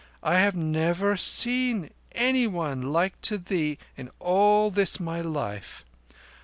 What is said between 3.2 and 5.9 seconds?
to thee in all this my life.